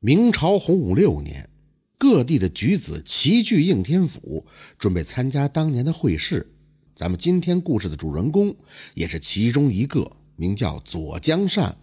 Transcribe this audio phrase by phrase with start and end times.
[0.00, 1.48] 明朝洪武六年，
[1.98, 4.46] 各地的举子齐聚应天府，
[4.78, 6.54] 准备参加当年的会试。
[6.94, 8.54] 咱们今天故事的主人公
[8.94, 11.76] 也是其中一个，名叫左江善。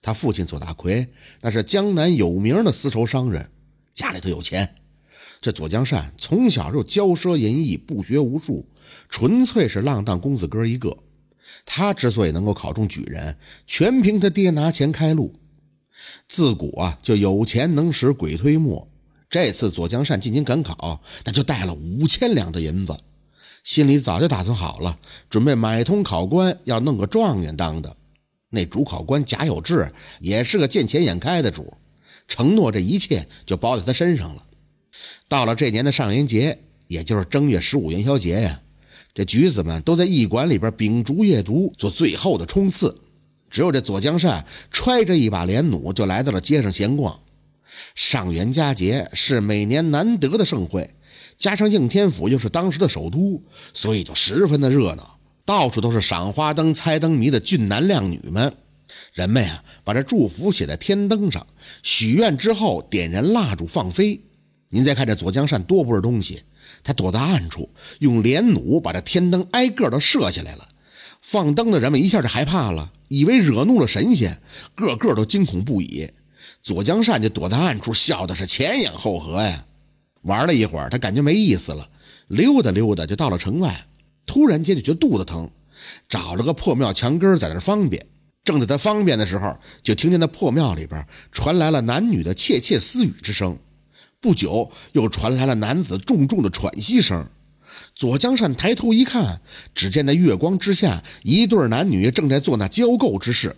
[0.00, 1.08] 他父亲左大奎
[1.42, 3.50] 那是江南有名的丝绸商人，
[3.92, 4.76] 家里头有钱。
[5.42, 8.66] 这左江善从小就骄奢淫逸，不学无术，
[9.10, 10.96] 纯粹是浪荡公子哥一个。
[11.66, 15.34] 他之所以能够考中举人，全凭他爹拿钱开路。
[16.32, 18.88] 自古啊，就有钱能使鬼推磨。
[19.28, 22.96] 这次左江善进京赶考，那就带了五千两的银子，
[23.62, 27.94] 心里早就打算好了，准备买通考官，要弄个状元当的。
[28.48, 31.74] 那主考官贾有志也是个见钱眼开的主，
[32.26, 34.42] 承诺这一切就包在他身上了。
[35.28, 38.62] 到了这年的上元节，也就是正月十五元宵节呀，
[39.12, 42.96] 这举子们都在驿馆里边秉烛夜读，做最后的冲刺。
[43.52, 47.20] 只有这左江善揣着一把连弩，就来到了街上闲逛。
[47.94, 50.94] 上元佳节是每年难得的盛会，
[51.36, 53.42] 加上应天府又是当时的首都，
[53.74, 58.54] 所以就十分的热闹，到处都是赏花灯、猜灯谜的俊男靓女们。
[59.12, 61.46] 人们呀，把这祝福写在天灯上，
[61.82, 64.18] 许愿之后点燃蜡烛放飞。
[64.70, 66.42] 您再看这左江善多不是东西，
[66.82, 70.68] 他躲在暗处，用连弩把这天灯挨个都射下来了。
[71.32, 74.42] 放灯的人们一下就害怕了，以为惹怒了神仙，
[74.74, 76.10] 个个都惊恐不已。
[76.62, 79.64] 左江善就躲在暗处，笑的是前仰后合呀。
[80.24, 81.88] 玩了一会儿，他感觉没意思了，
[82.28, 83.86] 溜达溜达就到了城外。
[84.26, 85.50] 突然间就觉得肚子疼，
[86.06, 88.04] 找了个破庙墙根在那方便。
[88.44, 93.58] 正在他方便的时候，就听见那破庙里边传来了男女的窃窃私语之声。
[94.20, 97.26] 不久，又传来了男子重重的喘息声。
[97.94, 99.40] 左江善抬头一看，
[99.74, 103.56] 只见那月光之下，一对男女正在做那交媾之事。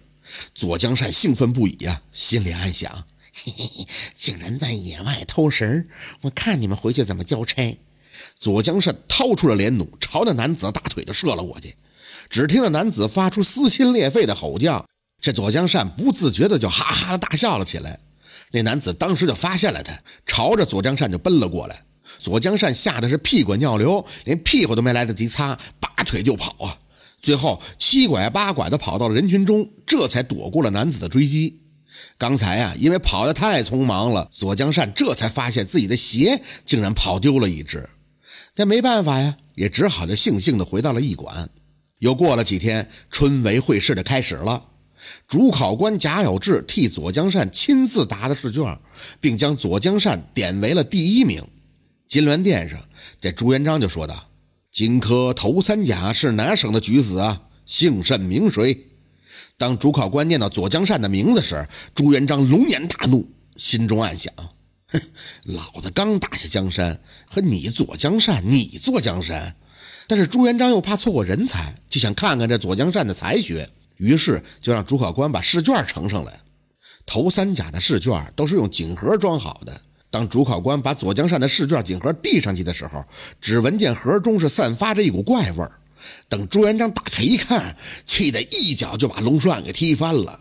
[0.54, 5.86] 左江善兴奋不已呀，心里暗想：嘿嘿嘿，竟然在野外偷食
[6.22, 7.78] 我看你们回去怎么交差！
[8.38, 11.76] 左江善掏出了连弩，朝那男子大腿就射了过去。
[12.30, 14.86] 只听那男子发出撕心裂肺的吼叫，
[15.20, 18.00] 这左江善不自觉的就哈哈的大笑了起来。
[18.52, 21.84] 那男子当时就发现了他，朝着左江善就奔了过来。
[22.24, 26.78] 左江善吓得是屁滚尿流，连屁股都没来得及擦，拔腿就跑啊！
[27.20, 31.60] 最后七拐八拐的跑到了人群中，这才躲过了男子的追击。
[32.16, 37.90] 刚才啊，因为跑得太匆忙了，左江善这才发现自己的鞋竟然跑丢了一只。
[38.54, 41.50] 但没办法呀，也只好就悻悻地回到了驿馆。
[41.98, 44.64] 又过了几天，春闱会试的开始了。
[45.28, 48.78] 主考官贾有志替左江善亲自答的试卷，
[49.20, 51.46] 并将左江善点为了第一名。
[52.14, 52.78] 金銮殿上，
[53.20, 54.28] 这朱元璋就说道
[54.70, 57.42] ：“荆轲头三甲是哪省的举子啊？
[57.66, 58.86] 姓甚名谁？”
[59.58, 64.32] 当主考官念到左江善的名字时，朱元璋龙颜大怒，心中暗想
[64.86, 65.00] ：“哼，
[65.42, 69.56] 老子刚打下江山，和你左江善，你坐江山。”
[70.06, 76.42] 但是朱元璋又怕错过人才，就想看看这左江善的才学，于是就让主考官把试卷呈上来。
[77.06, 79.82] 头三甲的试卷都是用锦盒装好的。
[80.14, 83.04] 当主考官把左江善的试卷锦盒递上去的时候，
[83.40, 85.72] 只闻见盒中是散发着一股怪味儿。
[86.28, 87.74] 等朱元璋打开一看，
[88.06, 90.38] 气得一脚就把龙栓给踢翻了。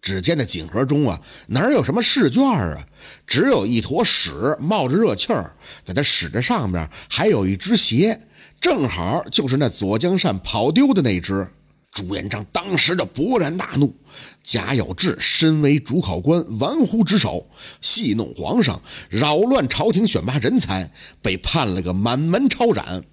[0.00, 2.84] 只见那锦盒中啊，哪有什么试卷啊，
[3.24, 5.54] 只有一坨屎冒着热气儿，
[5.84, 8.20] 在这屎的上面还有一只鞋，
[8.60, 11.46] 正好就是那左江善跑丢的那只。
[11.92, 13.94] 朱元璋当时的勃然大怒，
[14.42, 17.46] 贾有志身为主考官，玩忽职守，
[17.82, 18.80] 戏弄皇上，
[19.10, 23.04] 扰乱朝廷选拔人才，被判了个满门抄斩。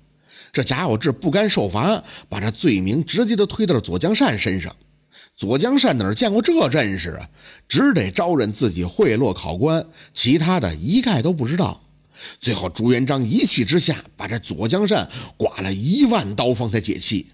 [0.54, 4.74] 这贾有志不甘受罚，把这罪名直接都推到了左江善身上。
[5.36, 7.30] 左江善哪见过这阵势啊，
[7.68, 11.84] 只得招认自己贿赂考官，其他的一概都不知道。
[12.40, 17.28] 最后朱元璋一气之下，把这左江善剐了一万刀方才解气。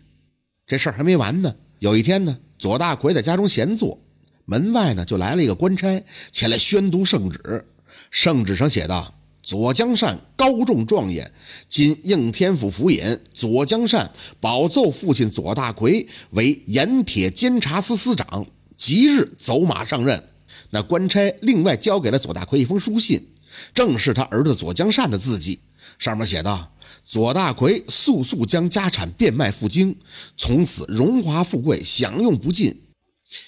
[0.68, 1.56] 这事儿还没完呢。
[1.80, 4.00] 有一天呢，左大奎在家中闲坐，
[4.46, 7.66] 门外呢就来了一个官差前来宣读圣旨。
[8.10, 9.14] 圣旨上写道
[9.44, 11.32] ：“左江善高中状元，
[11.70, 20.30] 今应天府府尹左江善保奏父亲左大奎为盐铁监察司司长，即日走马上任。”
[20.72, 23.28] 那官差另外交给了左大奎一封书信，
[23.74, 25.60] 正是他儿子左江善的字迹，
[26.00, 26.72] 上面写道。
[27.04, 29.96] 左大奎速速将家产变卖赴京，
[30.38, 32.82] 从此荣华富贵享用不尽。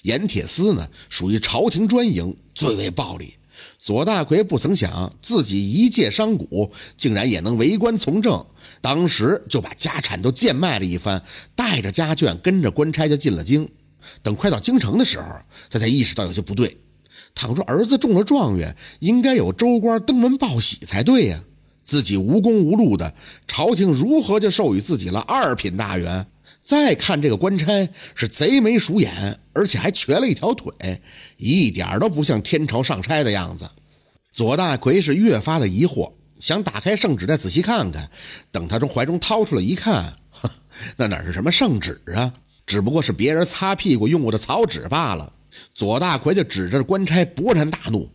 [0.03, 3.35] 盐铁司呢，属于朝廷专营，最为暴利。
[3.79, 8.45] 左大奎不曾想自己一介商贾，竟然也能为官从政，
[8.81, 11.23] 当时就把家产都贱卖了一番，
[11.55, 13.67] 带着家眷跟着官差就进了京。
[14.21, 15.25] 等快到京城的时候，
[15.69, 16.77] 他才意识到有些不对。
[17.33, 21.43] 倘若儿子中了状元，应该有州官登门报喜才对呀。
[21.87, 23.13] 自己无功无禄的，
[23.47, 26.27] 朝廷如何就授予自己了二品大员？
[26.61, 31.01] 再看这个官差是贼眉鼠眼，而且还瘸了一条腿，
[31.37, 33.69] 一点都不像天朝上差的样子。
[34.33, 38.11] 左大奎是越发的疑惑，想打开圣旨再仔细看看。
[38.51, 40.13] 等他从怀中掏出来一看，
[40.97, 42.33] 那哪是什么圣旨啊？
[42.65, 45.31] 只不过是别人擦屁股用过的草纸罢了。
[45.73, 48.09] 左大奎就指着官差勃然大怒：“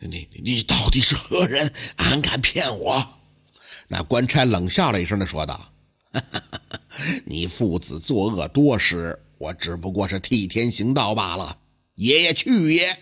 [0.00, 1.72] 你你到底是何人？
[1.96, 3.20] 俺敢骗我？”
[3.88, 5.72] 那官差冷笑了一声，的说道
[7.26, 11.58] ：“你父子作恶多时，我只不过是替天行道罢了。
[11.96, 12.96] 爷爷去也。”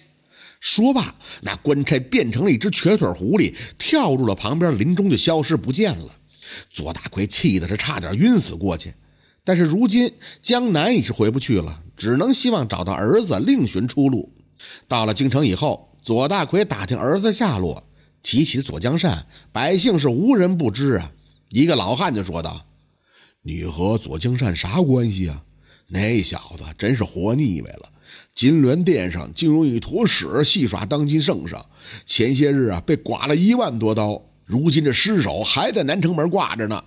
[0.61, 6.19] 说罢，那官差变成了一只瘸腿狐狸，跳入了旁边林中，就消失不见了。
[6.69, 8.95] 左大奎气的是差点晕死过去。
[9.45, 14.33] 但是如今江南已是回不去了，只能希望找到儿子，另寻出路。
[14.89, 17.85] 到了京城以后，左大奎打听儿子下落，
[18.23, 21.13] 提起左江善，百姓是无人不知啊。
[21.51, 22.65] 一个老汉就说道
[23.45, 25.45] ：“你和左江善啥关系啊？
[25.89, 27.91] 那小子真是活腻歪了。
[28.35, 31.67] 金銮殿上竟用一坨屎戏耍当今圣上，
[32.07, 36.83] 前些日啊被剐了一万多刀，如今这尸首还在南城门挂着呢。”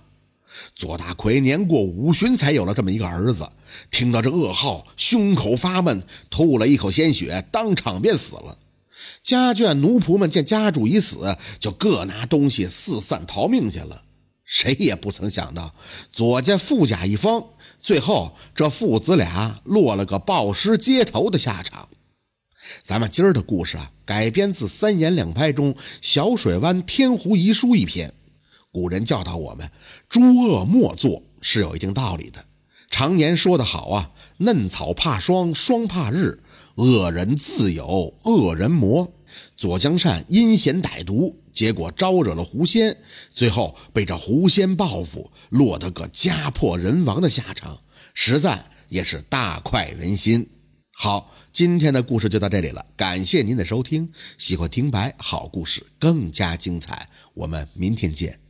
[0.74, 3.48] 左大奎年过五旬，才有了这么一个儿子。
[3.88, 8.58] 听到这噩耗，胸口发闷，吐了一口鲜血，当场便死了。
[9.22, 14.02] 家眷奴仆们见家主已死，就各拿东西四散逃命去了。
[14.44, 15.74] 谁也不曾想到，
[16.10, 17.46] 左家富甲一方，
[17.78, 21.88] 最后这父子俩落了个暴尸街头的下场。
[22.82, 28.12] 咱们今儿的故事啊，改编自三言两拍中小水湾天湖遗书一篇。
[28.70, 29.70] 古人教导我们，
[30.08, 32.46] 诸恶莫作是有一定道理的。
[32.90, 36.38] 常言说得好啊，嫩草怕霜，霜怕日；
[36.76, 39.12] 恶人自有恶人磨。
[39.56, 42.96] 左江善阴险歹毒，结果招惹了狐仙，
[43.32, 47.80] 最后被这狐仙报复，落得个家破人亡的下场，
[48.12, 50.46] 实在也是大快人心。
[50.94, 54.12] 好，今天的故事就到这里了，感谢您的收听。
[54.36, 58.41] 喜欢听白好故事，更加精彩，我们明天见。